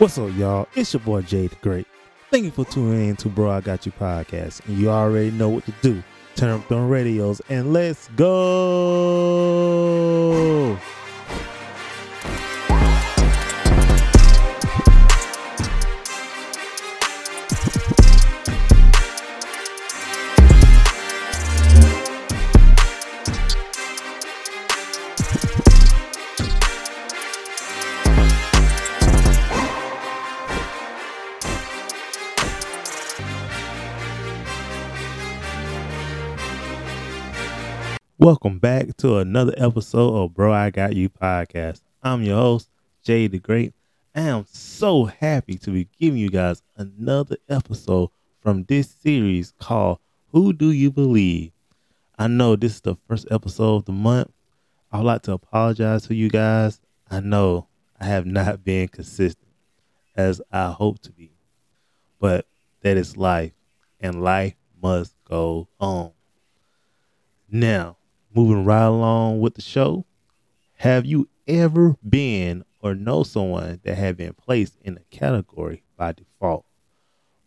What's 0.00 0.16
up, 0.16 0.34
y'all? 0.34 0.66
It's 0.74 0.94
your 0.94 1.00
boy 1.00 1.20
Jay 1.20 1.48
the 1.48 1.56
Great. 1.56 1.86
Thank 2.30 2.46
you 2.46 2.50
for 2.50 2.64
tuning 2.64 3.10
in 3.10 3.16
to 3.16 3.28
Bro 3.28 3.50
I 3.50 3.60
Got 3.60 3.84
You 3.84 3.92
podcast. 3.92 4.66
And 4.66 4.78
you 4.78 4.88
already 4.88 5.30
know 5.30 5.50
what 5.50 5.66
to 5.66 5.74
do. 5.82 6.02
Turn 6.36 6.48
up 6.48 6.66
them 6.68 6.88
radios 6.88 7.42
and 7.50 7.74
let's 7.74 8.08
go. 8.16 8.30
Welcome 38.20 38.58
back 38.58 38.98
to 38.98 39.16
another 39.16 39.54
episode 39.56 40.14
of 40.14 40.34
Bro 40.34 40.52
I 40.52 40.68
Got 40.68 40.94
You 40.94 41.08
podcast. 41.08 41.80
I'm 42.02 42.22
your 42.22 42.36
host, 42.36 42.68
Jay 43.02 43.28
the 43.28 43.38
Great. 43.38 43.72
I 44.14 44.20
am 44.20 44.44
so 44.46 45.06
happy 45.06 45.56
to 45.56 45.70
be 45.70 45.88
giving 45.98 46.18
you 46.18 46.28
guys 46.28 46.62
another 46.76 47.38
episode 47.48 48.10
from 48.42 48.64
this 48.64 48.90
series 48.90 49.54
called 49.58 50.00
Who 50.32 50.52
Do 50.52 50.70
You 50.70 50.90
Believe? 50.90 51.52
I 52.18 52.26
know 52.26 52.56
this 52.56 52.74
is 52.74 52.80
the 52.82 52.96
first 53.08 53.26
episode 53.30 53.76
of 53.76 53.84
the 53.86 53.92
month. 53.92 54.30
I 54.92 54.98
would 54.98 55.06
like 55.06 55.22
to 55.22 55.32
apologize 55.32 56.06
to 56.08 56.14
you 56.14 56.28
guys. 56.28 56.78
I 57.10 57.20
know 57.20 57.68
I 57.98 58.04
have 58.04 58.26
not 58.26 58.62
been 58.62 58.88
consistent 58.88 59.48
as 60.14 60.42
I 60.52 60.72
hope 60.72 60.98
to 61.04 61.10
be, 61.10 61.30
but 62.18 62.44
that 62.82 62.98
is 62.98 63.16
life, 63.16 63.52
and 63.98 64.22
life 64.22 64.56
must 64.82 65.14
go 65.24 65.68
on. 65.80 66.12
Now, 67.50 67.96
moving 68.34 68.64
right 68.64 68.84
along 68.84 69.40
with 69.40 69.54
the 69.54 69.62
show, 69.62 70.04
have 70.76 71.04
you 71.04 71.28
ever 71.46 71.96
been 72.08 72.64
or 72.80 72.94
know 72.94 73.22
someone 73.22 73.80
that 73.84 73.96
had 73.96 74.16
been 74.16 74.32
placed 74.34 74.76
in 74.80 74.96
a 74.96 75.16
category 75.16 75.82
by 75.96 76.12
default? 76.12 76.64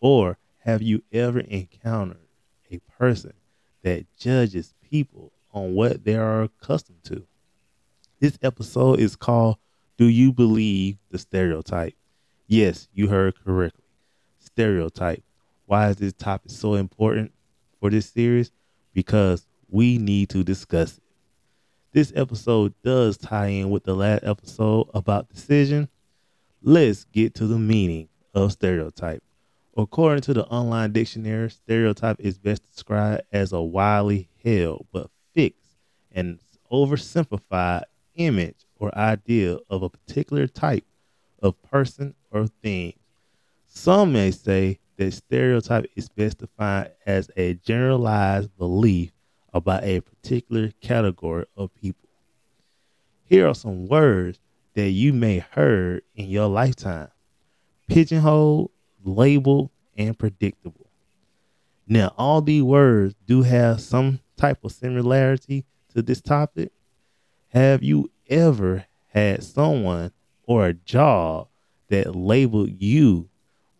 Or 0.00 0.38
have 0.58 0.82
you 0.82 1.02
ever 1.12 1.40
encountered 1.40 2.18
a 2.70 2.78
person 2.98 3.32
that 3.82 4.06
judges 4.16 4.74
people 4.90 5.32
on 5.52 5.74
what 5.74 6.04
they 6.04 6.16
are 6.16 6.42
accustomed 6.42 7.04
to? 7.04 7.26
This 8.20 8.38
episode 8.42 9.00
is 9.00 9.16
called 9.16 9.56
Do 9.96 10.06
You 10.06 10.32
Believe 10.32 10.98
the 11.10 11.18
Stereotype? 11.18 11.94
Yes, 12.46 12.88
you 12.92 13.08
heard 13.08 13.34
correctly. 13.42 13.84
Stereotype. 14.38 15.22
Why 15.66 15.88
is 15.88 15.96
this 15.96 16.12
topic 16.12 16.50
so 16.50 16.74
important 16.74 17.32
for 17.80 17.90
this 17.90 18.10
series? 18.10 18.52
Because 18.92 19.46
we 19.72 19.96
need 19.96 20.28
to 20.28 20.44
discuss 20.44 20.98
it. 20.98 21.02
This 21.92 22.12
episode 22.14 22.74
does 22.84 23.16
tie 23.16 23.46
in 23.46 23.70
with 23.70 23.84
the 23.84 23.94
last 23.94 24.22
episode 24.22 24.88
about 24.92 25.30
decision. 25.30 25.88
Let's 26.62 27.04
get 27.04 27.34
to 27.36 27.46
the 27.46 27.58
meaning 27.58 28.08
of 28.34 28.52
stereotype. 28.52 29.22
According 29.76 30.20
to 30.22 30.34
the 30.34 30.44
online 30.44 30.92
dictionary, 30.92 31.50
stereotype 31.50 32.20
is 32.20 32.38
best 32.38 32.62
described 32.70 33.22
as 33.32 33.52
a 33.52 33.62
widely 33.62 34.28
held 34.44 34.86
but 34.92 35.10
fixed 35.34 35.78
and 36.12 36.38
oversimplified 36.70 37.84
image 38.16 38.66
or 38.78 38.96
idea 38.96 39.56
of 39.70 39.82
a 39.82 39.88
particular 39.88 40.46
type 40.46 40.84
of 41.42 41.60
person 41.62 42.14
or 42.30 42.46
thing. 42.46 42.92
Some 43.68 44.12
may 44.12 44.32
say 44.32 44.80
that 44.98 45.12
stereotype 45.14 45.86
is 45.96 46.10
best 46.10 46.38
defined 46.38 46.90
as 47.06 47.30
a 47.38 47.54
generalized 47.54 48.54
belief 48.58 49.12
about 49.52 49.84
a 49.84 50.00
particular 50.00 50.70
category 50.80 51.44
of 51.56 51.74
people. 51.74 52.08
Here 53.24 53.46
are 53.46 53.54
some 53.54 53.86
words 53.86 54.38
that 54.74 54.90
you 54.90 55.12
may 55.12 55.38
heard 55.38 56.02
in 56.14 56.28
your 56.28 56.48
lifetime. 56.48 57.08
Pigeonhole, 57.88 58.70
label, 59.04 59.70
and 59.96 60.18
predictable. 60.18 60.86
Now, 61.86 62.14
all 62.16 62.40
these 62.40 62.62
words 62.62 63.14
do 63.26 63.42
have 63.42 63.80
some 63.80 64.20
type 64.36 64.64
of 64.64 64.72
similarity 64.72 65.64
to 65.94 66.02
this 66.02 66.20
topic. 66.20 66.72
Have 67.48 67.82
you 67.82 68.10
ever 68.28 68.86
had 69.08 69.44
someone 69.44 70.12
or 70.44 70.66
a 70.66 70.72
job 70.72 71.48
that 71.88 72.16
labeled 72.16 72.70
you 72.80 73.28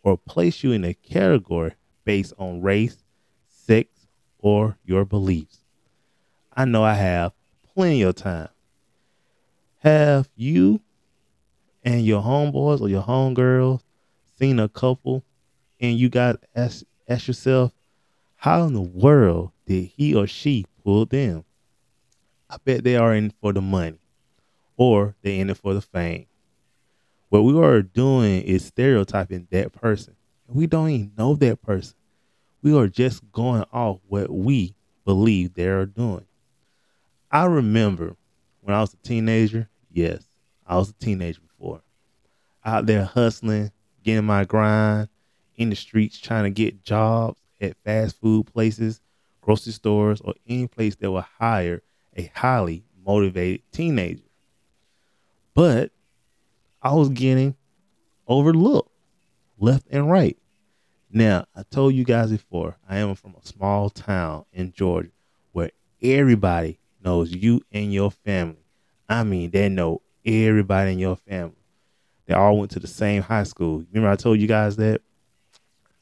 or 0.03 0.19
placed 0.19 0.62
you 0.62 0.72
in 0.72 0.84
a 0.84 0.94
category 0.94 1.72
based 2.05 2.34
on 2.38 2.61
race, 2.61 3.03
sex, 3.49 3.88
or 4.38 4.77
your 4.84 5.06
beliefs? 5.06 5.62
I 6.55 6.67
know 6.67 6.85
I 6.85 6.95
have 6.95 7.33
plenty 7.75 8.03
of 8.03 8.15
time. 8.15 8.49
Have 9.79 10.29
you 10.37 10.81
and 11.83 12.05
your 12.05 12.23
homeboys 12.23 12.81
or 12.81 12.89
your 12.89 13.03
homegirls 13.03 13.81
seen 14.39 14.61
a 14.61 14.69
couple 14.69 15.25
and 15.81 15.99
you 15.99 16.09
got 16.11 16.41
ask, 16.55 16.85
ask 17.09 17.27
yourself, 17.27 17.73
how 18.37 18.65
in 18.65 18.75
the 18.75 18.83
world 18.83 19.53
did 19.67 19.85
he 19.97 20.15
or 20.15 20.27
she 20.27 20.67
pull 20.85 21.07
them? 21.07 21.45
I 22.51 22.59
bet 22.62 22.85
they 22.85 22.97
are 22.97 23.15
in 23.15 23.33
for 23.41 23.55
the 23.55 23.62
money 23.62 23.99
or 24.77 25.15
they 25.23 25.39
in 25.39 25.49
it 25.49 25.57
for 25.57 25.73
the 25.73 25.81
fame. 25.81 26.27
What 27.31 27.45
we 27.45 27.59
are 27.59 27.81
doing 27.81 28.43
is 28.43 28.67
stereotyping 28.67 29.49
that 29.51 29.73
person. 29.73 30.17
We 30.47 30.67
don't 30.67 30.91
even 30.91 31.12
know 31.17 31.35
that 31.37 31.62
person. 31.62 31.95
We 32.62 32.77
are 32.77 32.89
just 32.89 33.33
going 33.33 33.65
off 33.73 34.01
what 34.07 34.31
we 34.31 34.75
believe 35.07 35.55
they 35.55 35.67
are 35.69 35.87
doing. 35.87 36.27
I 37.32 37.47
remember 37.47 38.15
when 38.60 38.76
I 38.76 38.81
was 38.82 38.93
a 38.93 38.98
teenager. 38.98 39.70
Yes, 39.91 40.28
I 40.66 40.76
was 40.76 40.91
a 40.91 40.94
teenager 40.94 41.41
before. 41.41 41.81
Out 42.62 42.84
there 42.84 43.04
hustling, 43.04 43.72
getting 44.04 44.26
my 44.26 44.44
grind 44.44 45.09
in 45.56 45.70
the 45.70 45.76
streets, 45.76 46.19
trying 46.19 46.44
to 46.44 46.50
get 46.50 46.84
jobs 46.84 47.41
at 47.59 47.76
fast 47.84 48.20
food 48.20 48.53
places, 48.53 49.00
grocery 49.41 49.72
stores, 49.72 50.20
or 50.20 50.34
any 50.47 50.66
place 50.66 50.94
that 50.97 51.10
will 51.10 51.25
hire 51.38 51.81
a 52.15 52.31
highly 52.34 52.84
motivated 53.03 53.62
teenager. 53.72 54.22
But 55.54 55.91
I 56.82 56.93
was 56.93 57.09
getting 57.09 57.56
overlooked 58.26 58.91
left 59.59 59.87
and 59.91 60.10
right. 60.10 60.37
Now, 61.10 61.47
I 61.56 61.62
told 61.62 61.94
you 61.94 62.04
guys 62.04 62.31
before, 62.31 62.76
I 62.88 62.99
am 62.99 63.14
from 63.14 63.34
a 63.34 63.47
small 63.47 63.88
town 63.88 64.44
in 64.53 64.72
Georgia 64.72 65.10
where 65.53 65.70
everybody 66.03 66.78
knows 67.05 67.33
you 67.33 67.61
and 67.73 67.93
your 67.93 68.11
family. 68.11 68.65
I 69.09 69.25
mean, 69.25 69.51
they 69.51 69.69
know 69.69 70.03
everybody 70.25 70.93
in 70.93 70.99
your 70.99 71.17
family. 71.17 71.57
They 72.27 72.35
all 72.35 72.59
went 72.59 72.71
to 72.73 72.81
the 72.81 72.87
same 72.87 73.23
high 73.23 73.43
school. 73.43 73.85
Remember, 73.93 74.11
I 74.11 74.17
told 74.17 74.41
you 74.41 74.47
guys 74.47 74.77
that? 74.77 75.01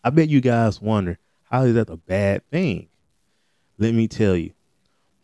I 0.05 0.11
bet 0.11 0.29
you 0.29 0.41
guys 0.41 0.81
wonder 0.81 1.19
how 1.45 1.65
is 1.65 1.75
that 1.75 1.91
a 1.91 1.97
bad 1.97 2.49
thing? 2.51 2.89
Let 3.79 3.95
me 3.95 4.09
tell 4.09 4.37
you, 4.37 4.53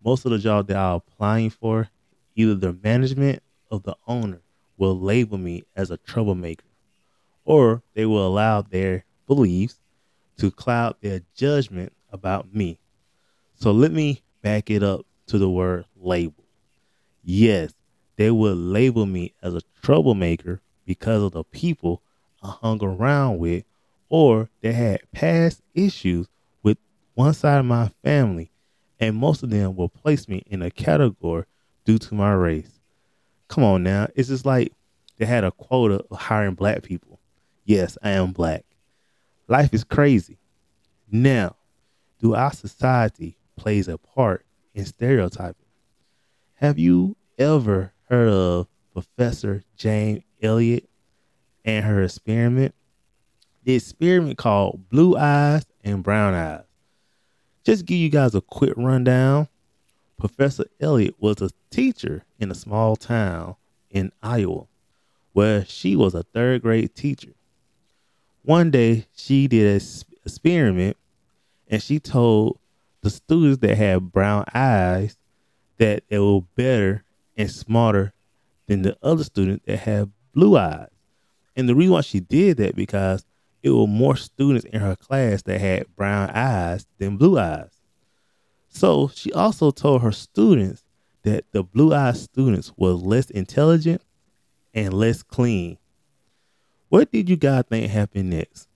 most 0.04 0.24
of 0.24 0.32
the 0.32 0.38
jobs 0.38 0.68
that 0.68 0.76
I'm 0.76 0.96
applying 0.96 1.50
for, 1.50 1.88
either 2.34 2.54
the 2.54 2.72
management 2.72 3.42
of 3.70 3.82
the 3.82 3.96
owner 4.06 4.40
will 4.76 4.98
label 4.98 5.38
me 5.38 5.64
as 5.74 5.90
a 5.90 5.96
troublemaker, 5.96 6.66
or 7.44 7.82
they 7.94 8.06
will 8.06 8.26
allow 8.26 8.62
their 8.62 9.04
beliefs 9.26 9.78
to 10.38 10.50
cloud 10.50 10.96
their 11.00 11.20
judgment 11.34 11.92
about 12.10 12.54
me. 12.54 12.78
So 13.54 13.72
let 13.72 13.92
me 13.92 14.22
back 14.42 14.70
it 14.70 14.82
up 14.82 15.06
to 15.26 15.38
the 15.38 15.50
word 15.50 15.84
label. 16.00 16.44
Yes, 17.22 17.72
they 18.16 18.30
would 18.30 18.56
label 18.56 19.06
me 19.06 19.34
as 19.42 19.54
a 19.54 19.62
troublemaker 19.82 20.60
because 20.86 21.22
of 21.22 21.32
the 21.32 21.44
people 21.44 22.02
I 22.42 22.50
hung 22.50 22.82
around 22.82 23.38
with, 23.38 23.64
or 24.08 24.48
they 24.60 24.72
had 24.72 25.10
past 25.12 25.60
issues 25.74 26.28
with 26.62 26.78
one 27.14 27.34
side 27.34 27.58
of 27.58 27.66
my 27.66 27.90
family, 28.04 28.50
and 29.00 29.16
most 29.16 29.42
of 29.42 29.50
them 29.50 29.76
will 29.76 29.88
place 29.88 30.28
me 30.28 30.44
in 30.46 30.62
a 30.62 30.70
category 30.70 31.44
due 31.84 31.98
to 31.98 32.14
my 32.14 32.32
race. 32.32 32.80
Come 33.48 33.64
on 33.64 33.82
now, 33.82 34.08
it's 34.14 34.28
just 34.28 34.46
like 34.46 34.72
they 35.18 35.26
had 35.26 35.44
a 35.44 35.50
quota 35.50 36.04
of 36.10 36.18
hiring 36.18 36.54
black 36.54 36.82
people. 36.82 37.18
Yes, 37.64 37.98
I 38.02 38.10
am 38.10 38.32
black. 38.32 38.64
Life 39.48 39.74
is 39.74 39.84
crazy. 39.84 40.38
Now, 41.10 41.56
do 42.20 42.34
our 42.34 42.52
society 42.52 43.36
plays 43.56 43.88
a 43.88 43.98
part 43.98 44.45
in 44.76 44.84
stereotyping. 44.84 45.66
Have 46.54 46.78
you 46.78 47.16
ever 47.38 47.92
heard 48.08 48.28
of 48.28 48.68
Professor 48.92 49.64
Jane 49.76 50.22
Elliott 50.42 50.88
and 51.64 51.84
her 51.84 52.02
experiment? 52.02 52.74
The 53.64 53.74
experiment 53.74 54.38
called 54.38 54.88
Blue 54.90 55.16
Eyes 55.16 55.64
and 55.82 56.04
Brown 56.04 56.34
Eyes. 56.34 56.64
Just 57.64 57.86
give 57.86 57.98
you 57.98 58.10
guys 58.10 58.34
a 58.34 58.40
quick 58.40 58.74
rundown. 58.76 59.48
Professor 60.18 60.66
Elliott 60.78 61.16
was 61.18 61.40
a 61.40 61.50
teacher 61.70 62.24
in 62.38 62.50
a 62.50 62.54
small 62.54 62.96
town 62.96 63.56
in 63.90 64.12
Iowa 64.22 64.66
where 65.32 65.64
she 65.64 65.96
was 65.96 66.14
a 66.14 66.22
third 66.22 66.62
grade 66.62 66.94
teacher. 66.94 67.32
one 68.42 68.70
day 68.70 69.06
she 69.14 69.48
did 69.48 69.66
an 69.66 69.88
experiment 70.24 70.96
and 71.68 71.82
she 71.82 71.98
told 71.98 72.58
the 73.06 73.10
students 73.10 73.58
that 73.58 73.76
had 73.76 74.10
brown 74.10 74.44
eyes 74.52 75.16
that 75.78 76.02
they 76.08 76.18
were 76.18 76.40
better 76.56 77.04
and 77.36 77.48
smarter 77.48 78.12
than 78.66 78.82
the 78.82 78.96
other 79.00 79.22
students 79.22 79.64
that 79.64 79.76
had 79.76 80.10
blue 80.34 80.56
eyes. 80.56 80.88
And 81.54 81.68
the 81.68 81.76
reason 81.76 81.92
why 81.92 82.00
she 82.00 82.18
did 82.18 82.56
that 82.56 82.74
because 82.74 83.24
it 83.62 83.70
were 83.70 83.86
more 83.86 84.16
students 84.16 84.64
in 84.64 84.80
her 84.80 84.96
class 84.96 85.42
that 85.42 85.60
had 85.60 85.94
brown 85.94 86.30
eyes 86.30 86.88
than 86.98 87.16
blue 87.16 87.38
eyes. 87.38 87.80
So 88.68 89.06
she 89.14 89.32
also 89.32 89.70
told 89.70 90.02
her 90.02 90.10
students 90.10 90.82
that 91.22 91.44
the 91.52 91.62
blue 91.62 91.94
eyed 91.94 92.16
students 92.16 92.72
were 92.76 92.90
less 92.90 93.30
intelligent 93.30 94.02
and 94.74 94.92
less 94.92 95.22
clean. 95.22 95.78
What 96.88 97.12
did 97.12 97.28
you 97.28 97.36
guys 97.36 97.66
think 97.68 97.88
happened 97.88 98.30
next? 98.30 98.66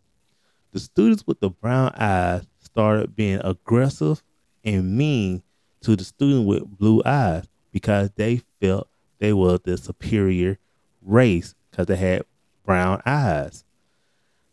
The 0.71 0.79
students 0.79 1.27
with 1.27 1.41
the 1.41 1.51
brown 1.51 1.93
eyes 1.97 2.47
started 2.73 3.17
being 3.17 3.41
aggressive 3.43 4.23
and 4.65 4.97
mean 4.97 5.43
to 5.81 5.97
the 5.97 6.05
student 6.05 6.47
with 6.47 6.79
blue 6.79 7.03
eyes 7.05 7.47
because 7.73 8.11
they 8.17 8.43
felt 8.61 8.89
they 9.19 9.33
were 9.33 9.59
the 9.59 9.77
superior 9.77 10.59
race 11.03 11.55
because 11.71 11.87
they 11.87 11.97
had 11.97 12.25
brown 12.65 13.01
eyes. 13.07 13.65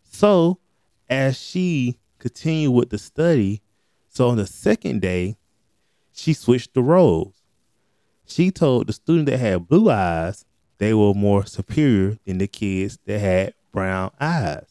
So, 0.03 0.59
as 1.09 1.37
she 1.37 1.97
continued 2.19 2.71
with 2.71 2.89
the 2.89 2.97
study, 2.97 3.61
so 4.09 4.29
on 4.29 4.37
the 4.37 4.47
second 4.47 5.01
day, 5.01 5.37
she 6.11 6.33
switched 6.33 6.73
the 6.73 6.81
roles. 6.81 7.41
She 8.25 8.51
told 8.51 8.87
the 8.87 8.93
student 8.93 9.27
that 9.27 9.37
had 9.37 9.67
blue 9.67 9.89
eyes 9.89 10.45
they 10.79 10.93
were 10.93 11.13
more 11.13 11.45
superior 11.45 12.17
than 12.25 12.37
the 12.37 12.47
kids 12.47 12.99
that 13.05 13.19
had 13.19 13.53
brown 13.71 14.11
eyes. 14.19 14.67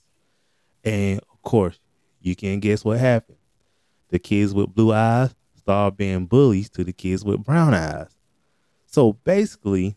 And 0.85 1.21
of 1.21 1.43
course, 1.43 1.81
you 2.21 2.37
can 2.37 2.61
guess 2.61 2.85
what 2.85 2.99
happened. 2.99 3.36
The 4.11 4.19
kids 4.19 4.55
with 4.55 4.75
blue 4.75 4.93
eyes 4.93 5.35
start 5.57 5.97
being 5.97 6.27
bullies 6.27 6.71
to 6.71 6.85
the 6.85 6.93
kids 6.93 7.25
with 7.25 7.43
brown 7.45 7.75
eyes. 7.75 8.17
So 8.87 9.13
basically, 9.13 9.97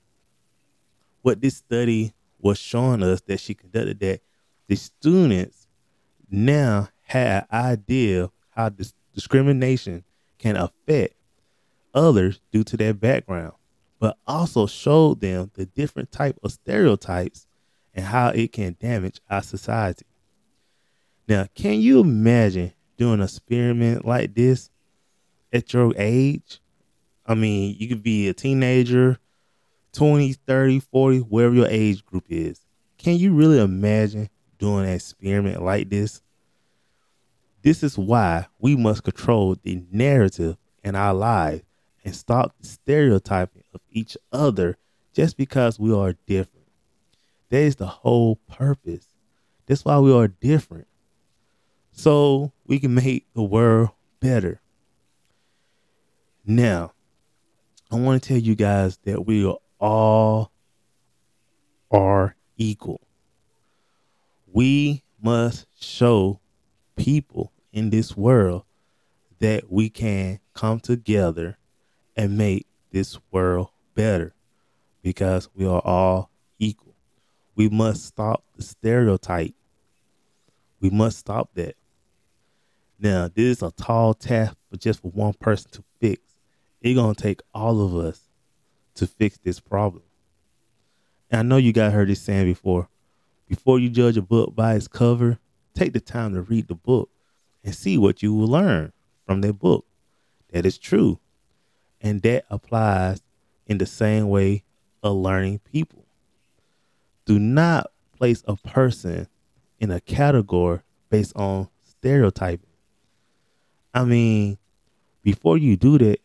what 1.22 1.42
this 1.42 1.58
study 1.58 2.14
was 2.40 2.58
showing 2.58 3.04
us 3.04 3.22
that 3.22 3.40
she 3.40 3.54
conducted 3.54 4.00
that 4.00 4.22
the 4.68 4.76
students 4.76 5.68
now 6.30 6.90
had 7.04 7.44
an 7.44 7.48
idea 7.52 8.30
how 8.52 8.70
this 8.70 8.94
discrimination 9.14 10.04
can 10.38 10.56
affect 10.56 11.16
others 11.94 12.40
due 12.52 12.64
to 12.64 12.78
their 12.78 12.94
background, 12.94 13.54
but 14.00 14.18
also 14.28 14.68
showed 14.68 15.22
them 15.22 15.52
the 15.54 15.66
different 15.66 16.12
type 16.12 16.38
of 16.44 16.52
stereotypes 16.52 17.48
and 17.94 18.06
how 18.06 18.30
it 18.30 18.52
can 18.54 18.76
damage 18.80 19.20
our 19.30 19.42
society. 19.42 20.06
Now, 21.28 21.48
can 21.54 21.80
you 21.80 22.00
imagine 22.00 22.74
doing 23.00 23.16
an 23.16 23.22
experiment 23.22 24.06
like 24.06 24.36
this 24.36 24.70
at 25.54 25.74
your 25.74 25.94
age? 25.98 26.60
I 27.26 27.34
mean, 27.34 27.76
you 27.80 27.88
could 27.88 28.04
be 28.04 28.28
a 28.28 28.34
teenager, 28.34 29.18
20, 29.94 30.34
30, 30.34 30.80
40, 30.82 31.20
wherever 31.20 31.56
your 31.56 31.68
age 31.68 32.06
group 32.06 32.26
is. 32.30 32.60
Can 32.98 33.16
you 33.16 33.34
really 33.34 33.60
imagine 33.60 34.30
doing 34.58 34.86
an 34.86 34.92
experiment 34.92 35.64
like 35.64 35.90
this? 35.90 36.22
This 37.62 37.84
is 37.84 37.98
why 37.98 38.48
we 38.60 38.76
must 38.76 39.04
control 39.04 39.56
the 39.56 39.82
narrative 39.92 40.58
in 40.84 40.96
our 40.96 41.14
lives 41.14 41.64
and 42.04 42.14
stop 42.14 42.54
the 42.60 42.68
stereotyping 42.68 43.64
of 43.74 43.80
each 43.90 44.18
other 44.34 44.78
just 45.14 45.38
because 45.38 45.80
we 45.80 45.94
are 45.94 46.16
different. 46.28 46.68
That 47.50 47.62
is 47.62 47.78
the 47.78 47.88
whole 47.88 48.36
purpose. 48.50 49.08
That's 49.66 49.86
why 49.86 50.00
we 50.00 50.12
are 50.14 50.28
different. 50.28 50.88
So 52.00 52.54
we 52.66 52.80
can 52.80 52.94
make 52.94 53.26
the 53.34 53.44
world 53.44 53.90
better. 54.22 54.62
Now, 56.46 56.94
I 57.92 57.98
want 57.98 58.24
to 58.24 58.30
tell 58.30 58.38
you 58.38 58.56
guys 58.56 58.96
that 59.04 59.26
we 59.26 59.46
are 59.46 59.58
all 59.82 60.54
are 61.92 62.38
equal. 62.56 63.02
We 64.48 65.04
must 65.22 65.66
show 65.78 66.40
people 66.96 67.52
in 67.74 67.90
this 67.90 68.16
world 68.16 68.64
that 69.40 69.70
we 69.70 69.90
can 69.90 70.40
come 70.54 70.80
together 70.80 71.58
and 72.16 72.38
make 72.38 72.66
this 72.94 73.20
world 73.30 73.72
better 73.94 74.34
because 75.02 75.50
we 75.54 75.66
are 75.66 75.82
all 75.84 76.32
equal. 76.60 76.96
We 77.58 77.68
must 77.68 78.06
stop 78.06 78.46
the 78.56 78.64
stereotype. 78.64 79.54
We 80.80 80.90
must 80.90 81.18
stop 81.18 81.50
that. 81.56 81.76
Now, 83.02 83.30
this 83.34 83.58
is 83.58 83.64
a 83.64 83.72
tall 83.72 84.14
task 84.14 84.56
for 84.70 84.78
just 84.78 85.02
for 85.02 85.12
one 85.12 85.34
person 85.34 85.72
to 85.72 85.84
fix. 86.02 86.22
It's 86.82 86.98
gonna 86.98 87.16
take 87.16 87.42
all 87.54 87.82
of 87.82 87.96
us 87.96 88.30
to 88.96 89.08
fix 89.08 89.38
this 89.38 89.62
problem. 89.62 90.04
And 91.30 91.40
I 91.40 91.44
know 91.44 91.58
you 91.58 91.72
guys 91.72 91.94
heard 91.94 92.10
this 92.10 92.22
saying 92.22 92.46
before. 92.46 92.90
Before 93.48 93.80
you 93.80 93.90
judge 93.90 94.18
a 94.18 94.22
book 94.22 94.54
by 94.54 94.76
its 94.76 94.90
cover, 94.90 95.40
take 95.74 95.94
the 95.94 96.02
time 96.02 96.34
to 96.34 96.42
read 96.42 96.68
the 96.68 96.76
book 96.76 97.10
and 97.64 97.74
see 97.74 97.98
what 97.98 98.22
you 98.22 98.34
will 98.34 98.48
learn 98.48 98.92
from 99.26 99.42
that 99.42 99.54
book. 99.54 99.86
That 100.52 100.66
is 100.66 100.78
true. 100.78 101.20
And 102.02 102.22
that 102.24 102.46
applies 102.50 103.22
in 103.66 103.78
the 103.78 103.86
same 103.86 104.28
way 104.28 104.64
of 105.02 105.16
learning 105.16 105.60
people. 105.60 106.06
Do 107.26 107.40
not 107.40 107.92
place 108.12 108.44
a 108.46 108.58
person 108.58 109.28
in 109.80 109.90
a 109.90 110.02
category 110.02 110.82
based 111.10 111.34
on 111.36 111.70
stereotyping. 111.84 112.69
I 113.94 114.04
mean, 114.06 114.58
before 115.24 115.58
you 115.58 115.76
do 115.76 115.98
that, 115.98 116.20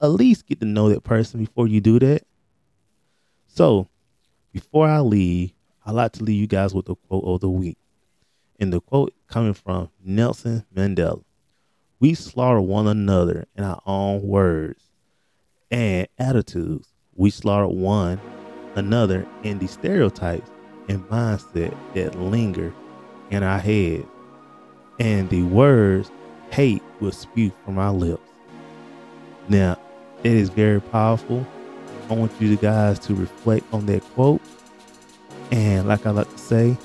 at 0.00 0.08
least 0.08 0.46
get 0.46 0.60
to 0.60 0.66
know 0.66 0.88
that 0.88 1.04
person 1.04 1.40
before 1.40 1.68
you 1.68 1.80
do 1.80 1.98
that. 1.98 2.22
So, 3.46 3.88
before 4.52 4.88
I 4.88 5.00
leave, 5.00 5.52
I'd 5.84 5.94
like 5.94 6.12
to 6.12 6.24
leave 6.24 6.40
you 6.40 6.46
guys 6.46 6.74
with 6.74 6.86
the 6.86 6.94
quote 6.94 7.24
of 7.24 7.40
the 7.40 7.50
week. 7.50 7.78
And 8.58 8.72
the 8.72 8.80
quote 8.80 9.14
coming 9.26 9.54
from 9.54 9.90
Nelson 10.04 10.64
Mandela 10.74 11.22
We 11.98 12.14
slaughter 12.14 12.60
one 12.60 12.86
another 12.86 13.46
in 13.56 13.64
our 13.64 13.80
own 13.86 14.22
words 14.22 14.84
and 15.70 16.06
attitudes. 16.18 16.92
We 17.14 17.30
slaughter 17.30 17.68
one 17.68 18.20
another 18.74 19.26
in 19.42 19.58
the 19.58 19.66
stereotypes 19.66 20.50
and 20.88 21.02
mindset 21.08 21.76
that 21.94 22.18
linger 22.18 22.72
in 23.30 23.42
our 23.42 23.58
heads. 23.58 24.06
And 24.98 25.28
the 25.30 25.42
words 25.42 26.10
hate 26.52 26.82
will 27.00 27.12
spew 27.12 27.50
from 27.64 27.78
our 27.78 27.92
lips. 27.92 28.22
Now, 29.48 29.78
it 30.22 30.32
is 30.32 30.50
very 30.50 30.80
powerful. 30.80 31.46
I 32.10 32.14
want 32.14 32.32
you 32.40 32.56
guys 32.56 32.98
to 33.00 33.14
reflect 33.14 33.66
on 33.72 33.86
that 33.86 34.02
quote. 34.14 34.40
And 35.50 35.88
like 35.88 36.06
I 36.06 36.10
like 36.10 36.30
to 36.30 36.38
say, 36.38 36.76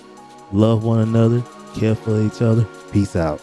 love 0.51 0.83
one 0.83 0.99
another, 0.99 1.43
care 1.75 1.95
for 1.95 2.21
each 2.21 2.41
other. 2.41 2.65
Peace 2.91 3.15
out. 3.15 3.41